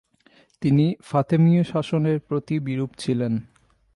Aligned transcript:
তিনি 0.61 0.85
ফাতেমীয় 1.01 1.63
শাসনের 1.63 2.17
প্রতি 2.19 2.55
বিরূপ 2.59 2.91
ছিলেন। 2.97 3.33